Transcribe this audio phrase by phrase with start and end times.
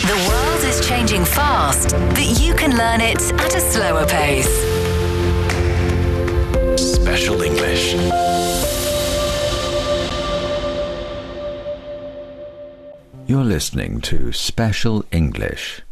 [0.00, 4.48] The world is changing fast, but you can learn it at a slower pace.
[6.80, 7.92] Special English.
[13.26, 15.82] You're listening to Special English.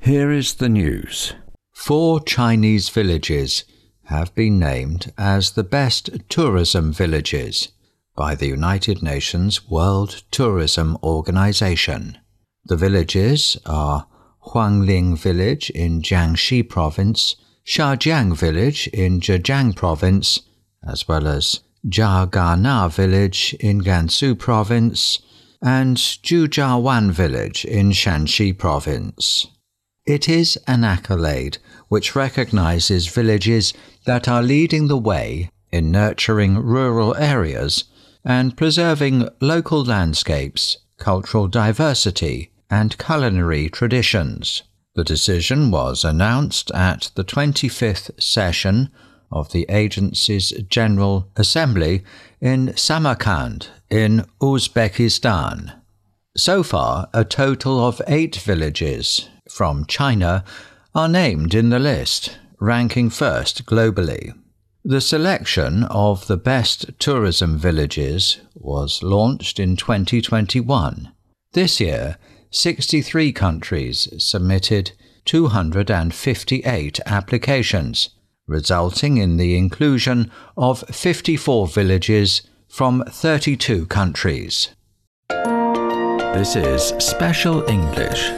[0.00, 1.34] Here is the news.
[1.72, 3.64] Four Chinese villages
[4.06, 7.68] have been named as the best tourism villages
[8.16, 12.18] by the United Nations World Tourism Organization.
[12.66, 14.06] The villages are
[14.46, 17.36] Huangling Village in Jiangxi Province,
[17.66, 20.40] Xiajiang Village in Zhejiang Province,
[20.82, 25.18] as well as Zhagana Village in Gansu Province,
[25.60, 29.46] and Jujiawan Village in Shanxi Province.
[30.06, 31.58] It is an accolade
[31.88, 33.74] which recognizes villages
[34.06, 37.84] that are leading the way in nurturing rural areas
[38.24, 44.62] and preserving local landscapes, cultural diversity, and culinary traditions.
[44.94, 48.90] The decision was announced at the 25th session
[49.30, 52.04] of the agency's General Assembly
[52.40, 55.80] in Samarkand in Uzbekistan.
[56.36, 60.44] So far, a total of eight villages from China
[60.94, 64.32] are named in the list, ranking first globally.
[64.84, 71.10] The selection of the best tourism villages was launched in 2021.
[71.52, 72.18] This year,
[72.54, 74.92] 63 countries submitted
[75.24, 78.10] 258 applications,
[78.46, 84.68] resulting in the inclusion of 54 villages from 32 countries.
[85.28, 88.30] This is Special English.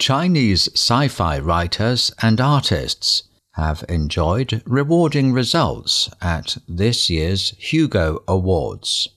[0.00, 9.10] Chinese sci fi writers and artists have enjoyed rewarding results at this year's Hugo Awards.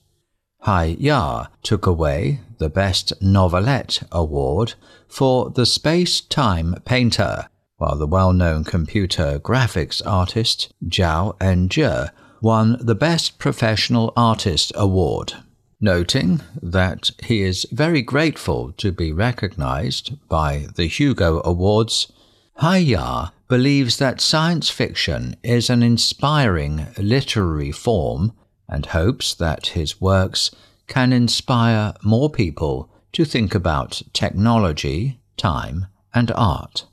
[0.62, 4.74] Hai Ya took away the Best Novelette Award
[5.08, 12.76] for The Space Time Painter, while the well known computer graphics artist Zhao Enjie won
[12.80, 15.34] the Best Professional Artist Award
[15.82, 22.10] noting that he is very grateful to be recognized by the Hugo Awards.
[22.58, 28.32] Hai Ya believes that science fiction is an inspiring literary form
[28.72, 30.50] and hopes that his works
[30.88, 36.86] can inspire more people to think about technology, time, and art.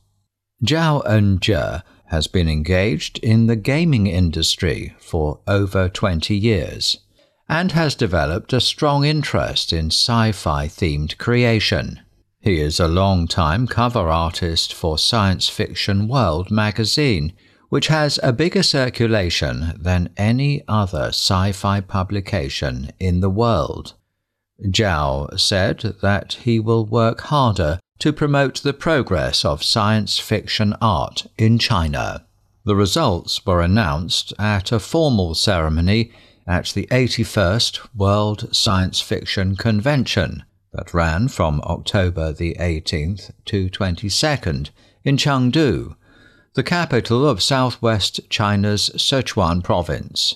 [0.64, 6.98] Zhao Enjie has been engaged in the gaming industry for over 20 years
[7.48, 12.02] and has developed a strong interest in sci fi themed creation.
[12.42, 17.34] He is a long-time cover artist for Science Fiction World magazine,
[17.70, 23.94] which has a bigger circulation than any other sci fi publication in the world.
[24.66, 31.28] Zhao said that he will work harder to promote the progress of science fiction art
[31.38, 32.26] in China.
[32.66, 36.12] The results were announced at a formal ceremony
[36.48, 40.44] at the 81st World Science Fiction Convention
[40.74, 44.70] that ran from October the 18th to 22nd
[45.04, 45.96] in Chengdu,
[46.54, 50.36] the capital of southwest China's Sichuan province.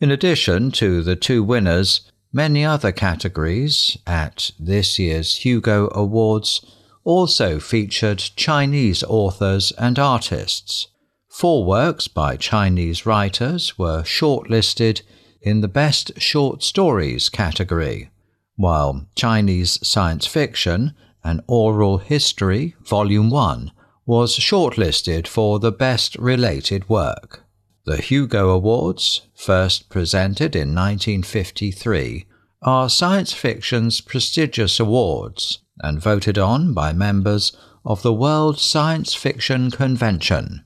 [0.00, 6.64] In addition to the two winners, many other categories at this year's Hugo Awards
[7.04, 10.88] also featured Chinese authors and artists.
[11.28, 15.02] Four works by Chinese writers were shortlisted
[15.40, 18.10] in the Best Short Stories category,
[18.56, 23.72] while Chinese Science Fiction and Oral History, Volume 1,
[24.12, 27.44] was shortlisted for the Best Related Work.
[27.86, 32.26] The Hugo Awards, first presented in 1953,
[32.60, 37.56] are science fiction's prestigious awards and voted on by members
[37.86, 40.62] of the World Science Fiction Convention.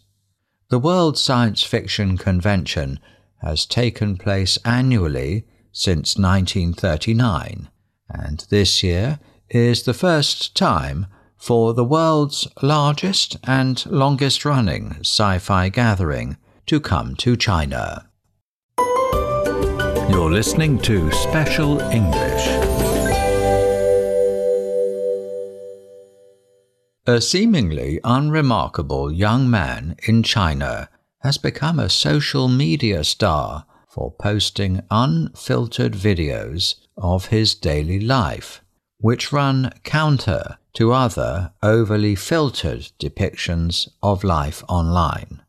[0.71, 3.01] The World Science Fiction Convention
[3.43, 7.69] has taken place annually since 1939,
[8.09, 9.19] and this year
[9.51, 11.07] is the first time
[11.37, 16.37] for the world's largest and longest running sci fi gathering
[16.67, 18.06] to come to China.
[20.09, 22.47] You're listening to Special English.
[27.09, 30.89] A seemingly unremarkable young man in China
[31.23, 38.63] has become a social media star for posting unfiltered videos of his daily life,
[38.99, 45.43] which run counter to other overly filtered depictions of life online.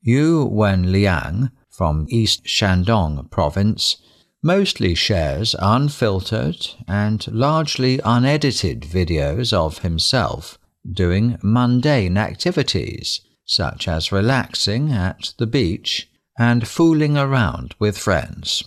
[0.00, 3.96] Yu Wen Liang from East Shandong province
[4.42, 10.58] mostly shares unfiltered and largely unedited videos of himself
[10.90, 16.08] doing mundane activities such as relaxing at the beach
[16.38, 18.64] and fooling around with friends.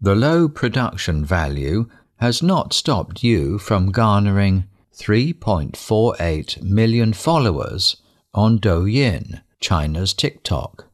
[0.00, 4.64] The low production value has not stopped Yu from garnering
[4.94, 7.96] 3.48 million followers
[8.34, 10.89] on Douyin, China's TikTok.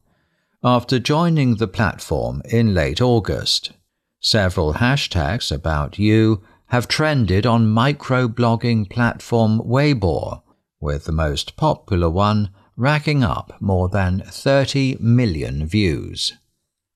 [0.63, 3.73] After joining the platform in late August,
[4.19, 10.41] several hashtags about Yu have trended on microblogging platform Weibo,
[10.79, 16.33] with the most popular one racking up more than 30 million views.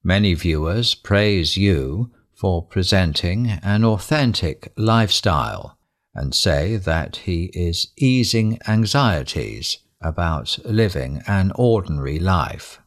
[0.09, 5.77] Many viewers praise Yu for presenting an authentic lifestyle
[6.15, 12.81] and say that he is easing anxieties about living an ordinary life.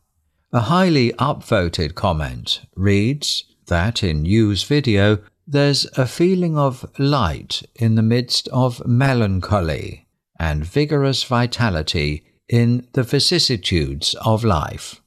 [0.51, 7.93] A highly upvoted comment reads that in Yu's video, there's a feeling of light in
[7.93, 10.07] the midst of melancholy
[10.39, 15.00] and vigorous vitality in the vicissitudes of life.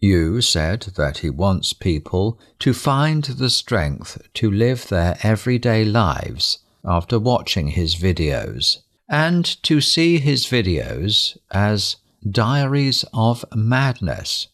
[0.00, 6.58] Yu said that he wants people to find the strength to live their everyday lives
[6.84, 11.96] after watching his videos and to see his videos as
[12.28, 14.48] diaries of madness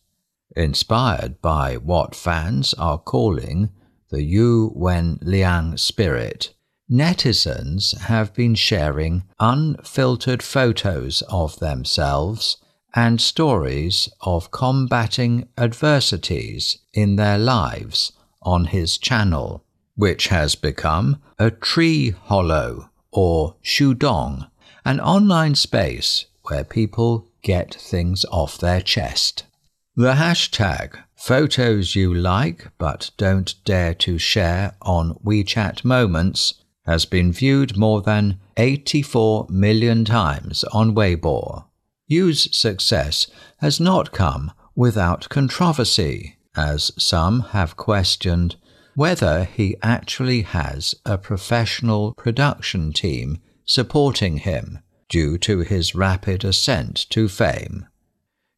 [0.57, 3.71] inspired by what fans are calling
[4.11, 6.55] the Yu Wen Liang spirit,
[6.91, 12.57] netizens have been sharing unfiltered photos of themselves
[12.97, 19.63] and stories of combating adversities in their lives on his channel,
[19.97, 24.49] which has become a tree hollow or shudong,
[24.87, 29.45] an online space where people get things off their chest.
[29.95, 36.55] The hashtag photos you like but don't dare to share on WeChat Moments
[36.87, 41.65] has been viewed more than 84 million times on Weibo.
[42.07, 43.27] Yu's success
[43.59, 48.57] has not come without controversy, as some have questioned
[48.95, 57.07] whether he actually has a professional production team supporting him due to his rapid ascent
[57.11, 57.87] to fame.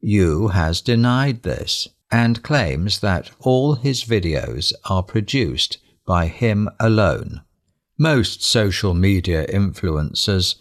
[0.01, 7.43] Yu has denied this and claims that all his videos are produced by him alone.
[7.99, 10.55] Most social media influencers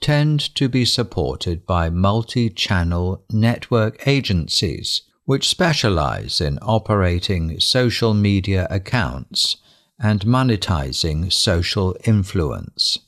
[0.00, 8.66] tend to be supported by multi channel network agencies which specialize in operating social media
[8.70, 9.58] accounts
[10.00, 13.00] and monetizing social influence.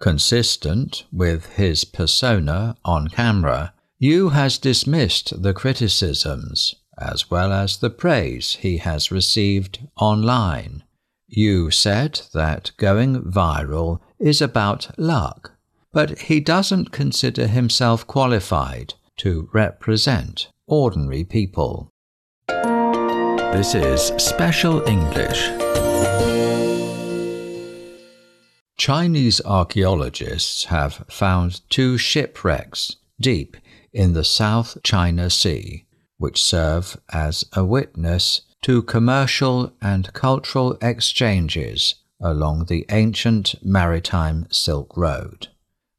[0.00, 7.90] Consistent with his persona on camera, Yu has dismissed the criticisms as well as the
[7.90, 10.82] praise he has received online.
[11.28, 15.55] Yu said that going viral is about luck,
[15.96, 21.88] but he doesn't consider himself qualified to represent ordinary people.
[22.48, 25.48] This is Special English.
[28.76, 33.56] Chinese archaeologists have found two shipwrecks deep
[33.90, 35.86] in the South China Sea,
[36.18, 44.94] which serve as a witness to commercial and cultural exchanges along the ancient maritime Silk
[44.94, 45.48] Road.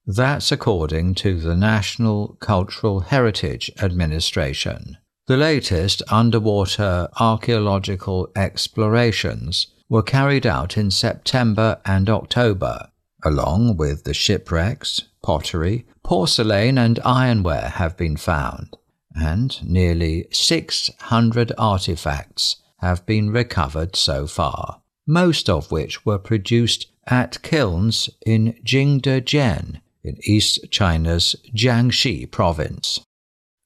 [0.10, 4.96] That's according to the National Cultural Heritage Administration.
[5.26, 12.88] The latest underwater archaeological explorations were carried out in September and October,
[13.26, 18.78] along with the shipwrecks, pottery, porcelain, and ironware have been found,
[19.14, 27.42] and nearly 600 artifacts have been recovered so far, most of which were produced at
[27.42, 33.00] kilns in Jingdezhen in East China's Jiangxi province.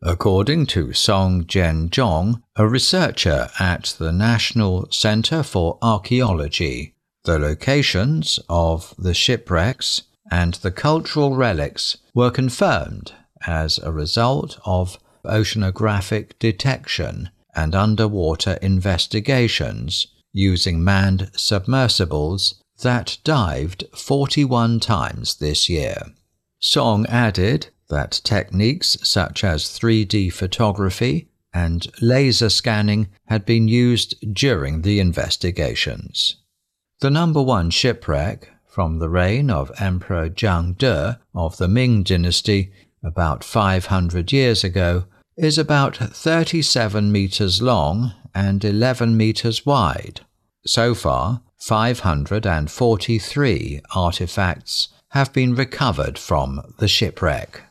[0.02, 8.96] According to Song Jianzhong, a researcher at the National Center for Archaeology, the locations of
[8.98, 13.14] the shipwrecks and the cultural relics were confirmed
[13.46, 24.80] as a result of oceanographic detection and underwater investigations using manned submersibles that dived 41
[24.80, 26.06] times this year.
[26.64, 34.84] Song added that techniques such as 3D photography and laser scanning had been used during
[34.84, 36.38] the investigations.
[37.00, 42.72] The number one shipwreck from the reign of Emperor Zheng De of the Ming Dynasty
[43.04, 50.22] about 500 years ago is about 37 meters long and 11 meters wide.
[50.66, 57.62] So far, 543 artifacts have been recovered from the shipwreck.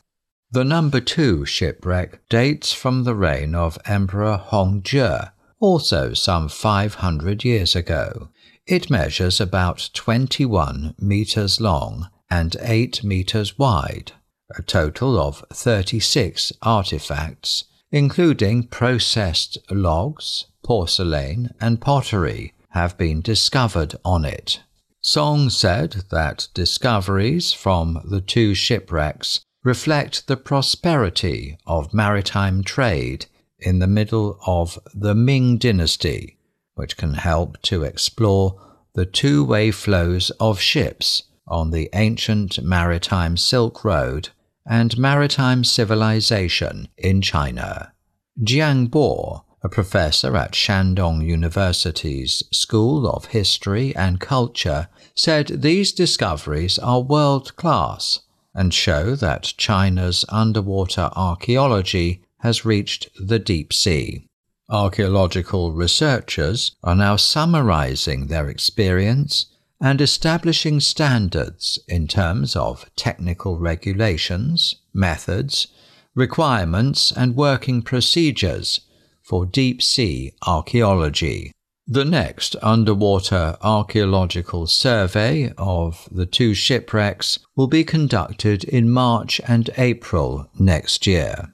[0.51, 7.75] The number two shipwreck dates from the reign of Emperor Hongzhi, also some 500 years
[7.75, 8.29] ago.
[8.67, 14.11] It measures about 21 meters long and 8 meters wide,
[14.55, 24.25] a total of 36 artifacts, including processed logs, porcelain, and pottery, have been discovered on
[24.25, 24.61] it.
[25.03, 33.25] Song said that discoveries from the two shipwrecks reflect the prosperity of maritime trade
[33.57, 36.37] in the middle of the Ming Dynasty,
[36.75, 38.61] which can help to explore
[38.93, 44.29] the two way flows of ships on the ancient maritime Silk Road
[44.67, 47.91] and maritime civilization in China.
[48.39, 56.79] Jiang Bo, a professor at Shandong University's School of History and Culture, said these discoveries
[56.79, 58.21] are world class
[58.55, 64.25] and show that China's underwater archaeology has reached the deep sea.
[64.69, 69.45] Archaeological researchers are now summarizing their experience
[69.79, 75.67] and establishing standards in terms of technical regulations, methods,
[76.15, 78.81] requirements, and working procedures
[79.23, 81.51] for deep sea archaeology.
[81.87, 89.69] The next underwater archaeological survey of the two shipwrecks will be conducted in March and
[89.77, 91.53] April next year.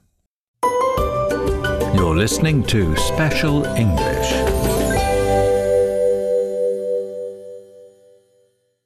[1.94, 4.30] You're listening to Special English.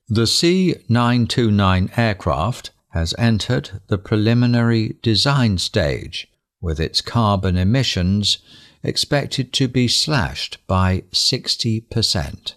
[0.08, 6.28] The C 929 aircraft has entered the preliminary design stage
[6.60, 8.38] with its carbon emissions
[8.82, 12.54] expected to be slashed by 60%.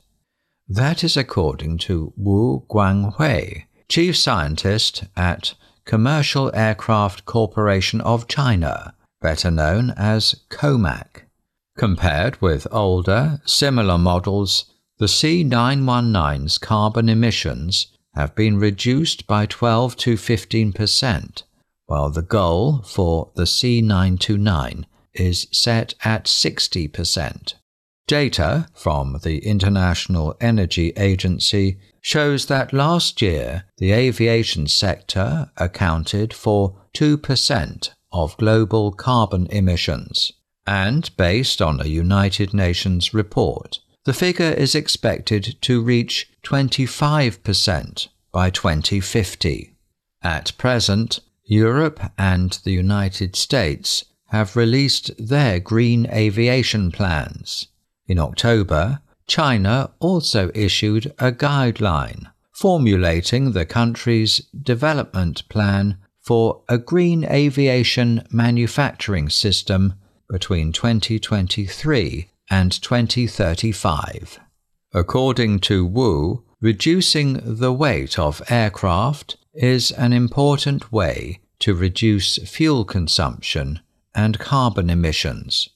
[0.67, 5.53] That is according to Wu Guanghui, chief scientist at
[5.85, 11.25] Commercial Aircraft Corporation of China, better known as COMAC.
[11.77, 14.65] Compared with older, similar models,
[14.97, 21.43] the C919's carbon emissions have been reduced by 12 to 15 percent,
[21.85, 27.53] while the goal for the C929 is set at 60%.
[28.07, 36.79] Data from the International Energy Agency shows that last year the aviation sector accounted for
[36.95, 40.31] 2% of global carbon emissions.
[40.67, 48.49] And based on a United Nations report, the figure is expected to reach 25% by
[48.51, 49.75] 2050.
[50.21, 57.67] At present, Europe and the United States have released their green aviation plans.
[58.07, 67.25] In October, China also issued a guideline formulating the country's development plan for a green
[67.25, 69.93] aviation manufacturing system
[70.29, 74.39] between 2023 and 2035.
[74.93, 82.85] According to Wu, reducing the weight of aircraft is an important way to reduce fuel
[82.85, 83.81] consumption
[84.15, 85.69] and carbon emissions.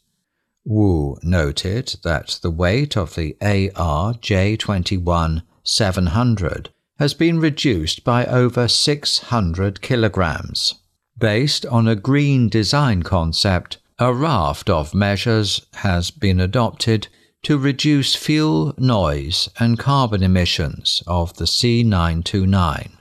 [0.66, 6.70] Wu noted that the weight of the AR J21 700
[7.00, 10.76] has been reduced by over 600 kilograms.
[11.18, 17.08] Based on a green design concept, a raft of measures has been adopted
[17.44, 22.92] to reduce fuel, noise, and carbon emissions of the C929.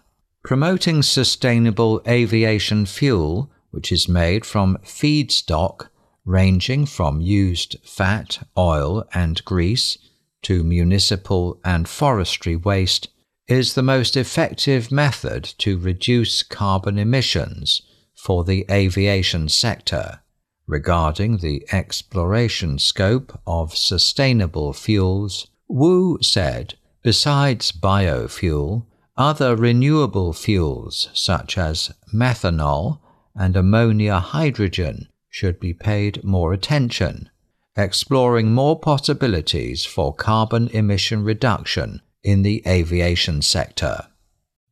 [0.45, 5.87] Promoting sustainable aviation fuel which is made from feedstock
[6.25, 9.97] ranging from used fat, oil, and grease
[10.42, 13.06] to municipal and forestry waste,
[13.47, 17.82] is the most effective method to reduce carbon emissions
[18.16, 20.18] for the aviation sector.
[20.66, 31.56] Regarding the exploration scope of sustainable fuels, Wu said, besides biofuel, other renewable fuels such
[31.56, 32.99] as methanol
[33.38, 37.30] and ammonia hydrogen should be paid more attention,
[37.76, 44.07] exploring more possibilities for carbon emission reduction in the aviation sector.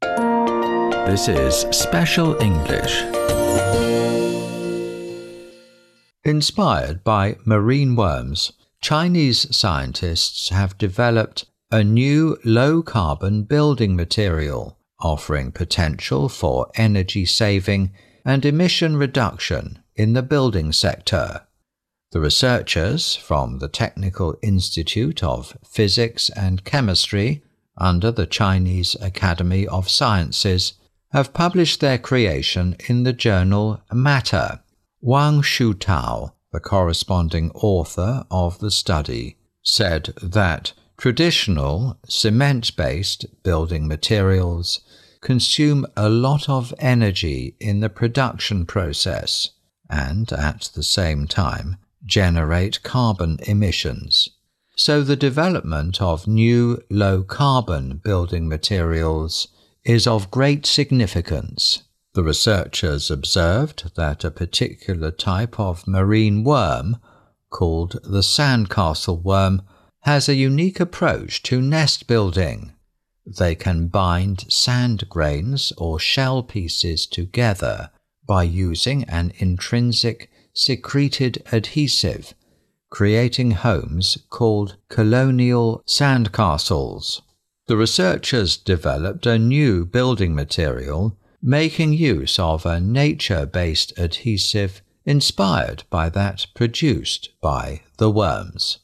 [0.02, 3.02] This is Special English.
[6.24, 15.52] Inspired by marine worms, Chinese scientists have developed a new low carbon building material offering
[15.52, 17.92] potential for energy saving
[18.26, 21.42] and emission reduction in the building sector.
[22.10, 27.44] The researchers from the Technical Institute of Physics and Chemistry
[27.78, 30.72] under the Chinese Academy of Sciences
[31.12, 34.60] have published their creation in the journal Matter.
[35.00, 44.80] Wang Shutao, the corresponding author of the study, said that traditional cement based building materials
[45.26, 49.50] consume a lot of energy in the production process
[49.90, 54.28] and at the same time generate carbon emissions.
[54.76, 59.48] So the development of new low carbon building materials
[59.82, 61.82] is of great significance.
[62.14, 66.98] The researchers observed that a particular type of marine worm,
[67.50, 69.62] called the sandcastle worm,
[70.02, 72.75] has a unique approach to nest building.
[73.26, 77.90] They can bind sand grains or shell pieces together
[78.26, 82.34] by using an intrinsic secreted adhesive,
[82.88, 87.20] creating homes called colonial sandcastles.
[87.66, 95.84] The researchers developed a new building material making use of a nature based adhesive inspired
[95.90, 98.78] by that produced by the worms.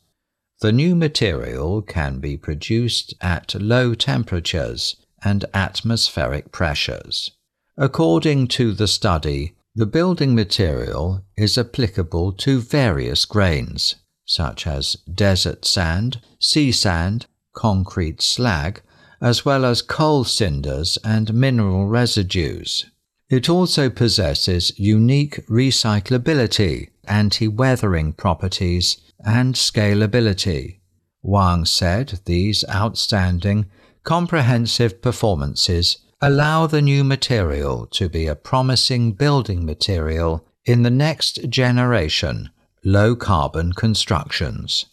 [0.62, 7.32] The new material can be produced at low temperatures and atmospheric pressures.
[7.76, 15.64] According to the study, the building material is applicable to various grains, such as desert
[15.64, 17.26] sand, sea sand,
[17.56, 18.82] concrete slag,
[19.20, 22.86] as well as coal cinders and mineral residues.
[23.28, 30.80] It also possesses unique recyclability, anti weathering properties, and scalability.
[31.22, 33.66] Wang said these outstanding,
[34.02, 41.48] comprehensive performances allow the new material to be a promising building material in the next
[41.48, 42.50] generation
[42.84, 44.86] low carbon constructions.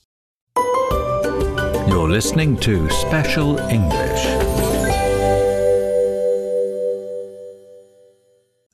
[0.55, 4.25] You're listening to Special English.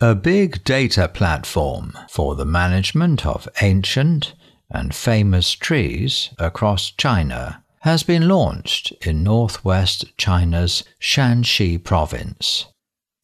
[0.01, 4.33] A big data platform for the management of ancient
[4.69, 12.65] and famous trees across China has been launched in northwest China's Shanxi province.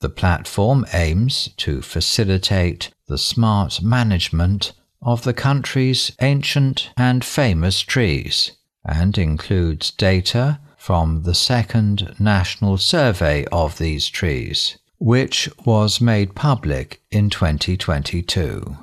[0.01, 8.51] The platform aims to facilitate the smart management of the country's ancient and famous trees
[8.86, 17.01] and includes data from the second national survey of these trees, which was made public
[17.12, 18.77] in 2022.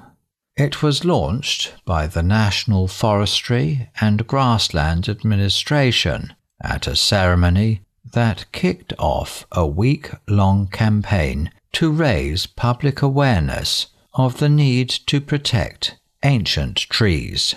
[0.58, 8.92] It was launched by the National Forestry and Grassland Administration at a ceremony that kicked
[8.98, 16.78] off a week long campaign to raise public awareness of the need to protect ancient
[16.90, 17.54] trees.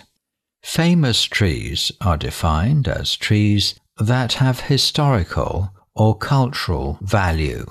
[0.62, 7.66] Famous trees are defined as trees that have historical or cultural value.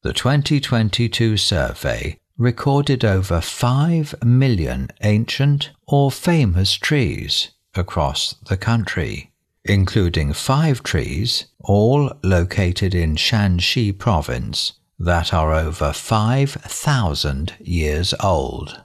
[0.00, 9.30] The 2022 survey recorded over 5 million ancient or famous trees across the country,
[9.64, 18.82] including five trees, all located in Shanxi province, that are over 5,000 years old.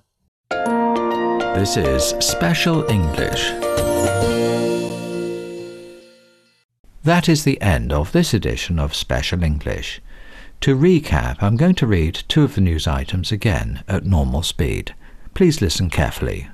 [0.50, 3.52] This is Special English.
[7.04, 10.02] That is the end of this edition of Special English.
[10.62, 14.96] To recap, I'm going to read two of the news items again at normal speed.
[15.34, 16.50] Please listen carefully.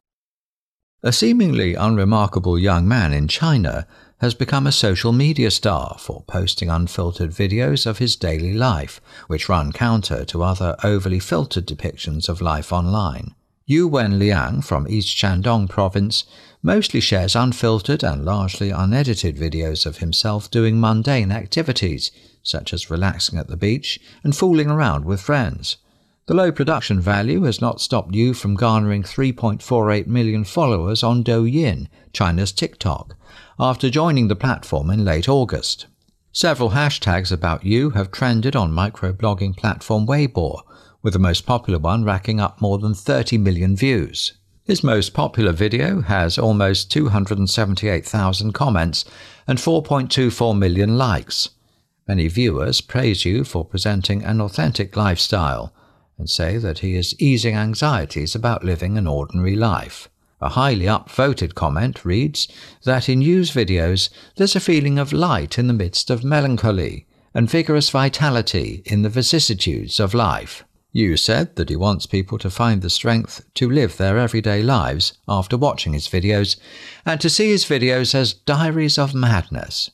[1.01, 3.87] A seemingly unremarkable young man in China
[4.19, 9.49] has become a social media star for posting unfiltered videos of his daily life, which
[9.49, 13.35] run counter to other overly filtered depictions of life online.
[13.65, 16.25] Yu Wen Liang from East Shandong province
[16.61, 22.11] mostly shares unfiltered and largely unedited videos of himself doing mundane activities,
[22.43, 25.77] such as relaxing at the beach and fooling around with friends.
[26.25, 31.87] The low production value has not stopped Yu from garnering 3.48 million followers on Douyin,
[32.13, 33.15] China's TikTok,
[33.59, 35.87] after joining the platform in late August.
[36.31, 40.61] Several hashtags about Yu have trended on microblogging platform Weibo,
[41.01, 44.33] with the most popular one racking up more than 30 million views.
[44.63, 49.03] His most popular video has almost 278,000 comments
[49.45, 51.49] and 4.24 million likes.
[52.07, 55.73] Many viewers praise Yu for presenting an authentic lifestyle
[56.17, 60.09] and say that he is easing anxieties about living an ordinary life.
[60.41, 62.49] A highly upvoted comment reads
[62.83, 67.49] that in Yu's videos there's a feeling of light in the midst of melancholy and
[67.49, 70.65] vigorous vitality in the vicissitudes of life.
[70.91, 75.13] Yu said that he wants people to find the strength to live their everyday lives
[75.27, 76.57] after watching his videos
[77.05, 79.89] and to see his videos as diaries of madness.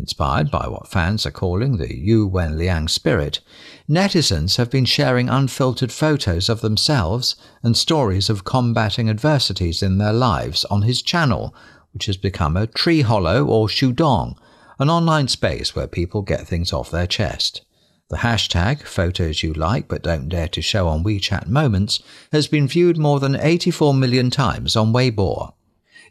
[0.00, 3.40] Inspired by what fans are calling the Yu Wenliang spirit,
[3.86, 10.14] netizens have been sharing unfiltered photos of themselves and stories of combating adversities in their
[10.14, 11.54] lives on his channel,
[11.92, 14.38] which has become a tree hollow or shudong,
[14.78, 17.60] an online space where people get things off their chest.
[18.08, 22.66] The hashtag photos you like but don't dare to show on WeChat Moments has been
[22.66, 25.52] viewed more than 84 million times on Weibo.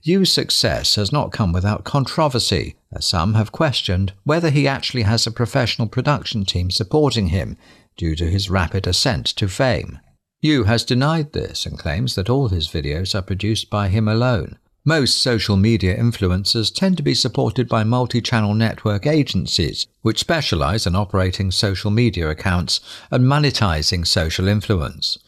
[0.02, 5.28] Yu's success has not come without controversy, as some have questioned whether he actually has
[5.28, 7.58] a professional production team supporting him
[7.98, 10.00] due to his rapid ascent to fame.
[10.42, 14.58] Yu has denied this and claims that all his videos are produced by him alone.
[14.86, 20.88] Most social media influencers tend to be supported by multi channel network agencies, which specialize
[20.88, 22.80] in operating social media accounts
[23.12, 25.20] and monetizing social influence.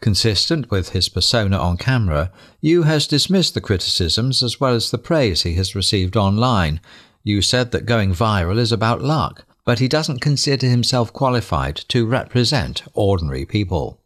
[0.00, 2.30] Consistent with his persona on camera,
[2.60, 6.80] Yu has dismissed the criticisms as well as the praise he has received online.
[7.24, 12.06] Yu said that going viral is about luck, but he doesn't consider himself qualified to
[12.06, 14.00] represent ordinary people.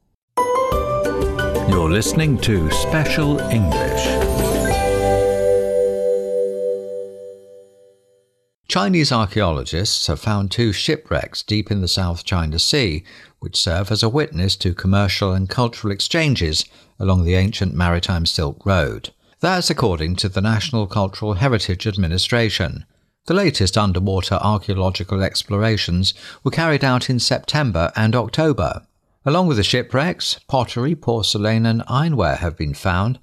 [1.68, 4.31] You're listening to Special English.
[8.68, 13.04] Chinese archaeologists have found two shipwrecks deep in the South China Sea,
[13.40, 16.64] which serve as a witness to commercial and cultural exchanges
[16.98, 19.10] along the ancient maritime Silk Road.
[19.40, 22.86] That's according to the National Cultural Heritage Administration.
[23.26, 28.86] The latest underwater archaeological explorations were carried out in September and October.
[29.24, 33.18] Along with the shipwrecks, pottery, porcelain, and ironware have been found,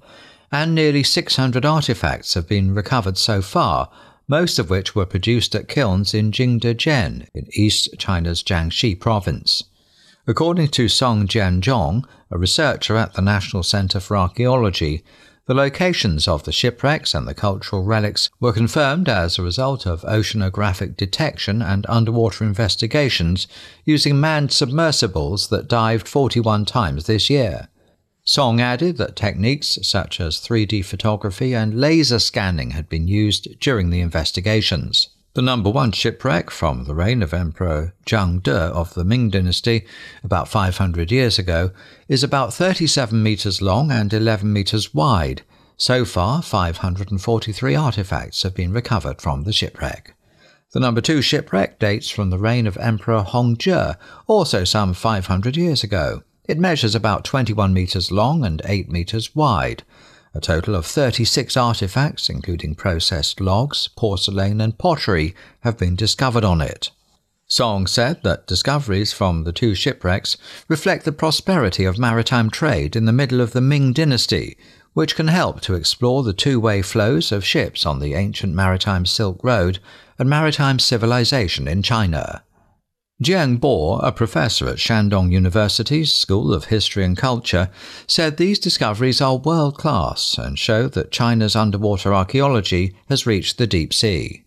[0.52, 3.90] and nearly 600 artifacts have been recovered so far,
[4.30, 9.64] most of which were produced at kilns in Jingdezhen in East China's Jiangxi province.
[10.24, 15.02] According to Song Jianzhong, a researcher at the National Center for Archaeology,
[15.46, 20.02] the locations of the shipwrecks and the cultural relics were confirmed as a result of
[20.02, 23.48] oceanographic detection and underwater investigations
[23.84, 27.68] using manned submersibles that dived 41 times this year.
[28.24, 33.90] Song added that techniques such as 3D photography and laser scanning had been used during
[33.90, 35.08] the investigations.
[35.34, 39.86] The number one shipwreck from the reign of Emperor Zheng De of the Ming Dynasty
[40.24, 41.70] about 500 years ago
[42.08, 45.42] is about 37 meters long and 11 meters wide.
[45.76, 50.14] So far, 543 artifacts have been recovered from the shipwreck.
[50.72, 55.82] The number two shipwreck dates from the reign of Emperor Hongzhi, also some 500 years
[55.82, 56.22] ago.
[56.50, 59.84] It measures about 21 meters long and 8 meters wide.
[60.34, 66.60] A total of 36 artifacts, including processed logs, porcelain, and pottery, have been discovered on
[66.60, 66.90] it.
[67.46, 70.36] Song said that discoveries from the two shipwrecks
[70.66, 74.58] reflect the prosperity of maritime trade in the middle of the Ming dynasty,
[74.92, 79.06] which can help to explore the two way flows of ships on the ancient maritime
[79.06, 79.78] Silk Road
[80.18, 82.42] and maritime civilization in China.
[83.22, 87.68] Jiang Bo, a professor at Shandong University's School of History and Culture,
[88.06, 93.66] said these discoveries are world class and show that China's underwater archaeology has reached the
[93.66, 94.44] deep sea.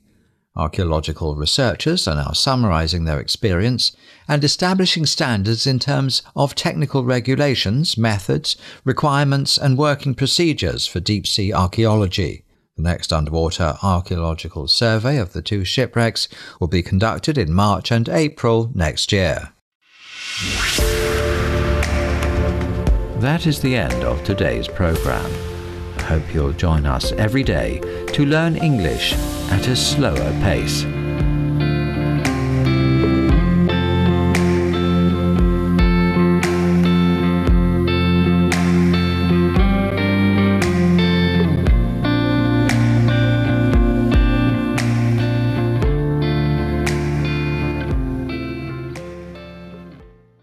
[0.55, 3.95] Archaeological researchers are now summarizing their experience
[4.27, 11.27] and establishing standards in terms of technical regulations, methods, requirements, and working procedures for deep
[11.27, 12.43] sea archaeology.
[12.75, 16.27] The next underwater archaeological survey of the two shipwrecks
[16.59, 19.53] will be conducted in March and April next year.
[23.19, 25.31] That is the end of today's program.
[25.97, 27.79] I hope you'll join us every day
[28.13, 29.13] to learn English
[29.51, 30.83] at a slower pace.